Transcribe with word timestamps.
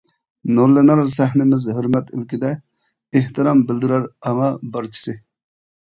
نۇرلىنار 0.59 1.01
سەھنىمىز 1.15 1.67
ھۆرمەت 1.79 2.09
ئىلكىدە، 2.15 2.53
ئېھتىرام 3.21 3.63
بىلدۈرەر 3.73 4.09
ئاڭا 4.31 4.49
بارچىسى. 4.75 5.15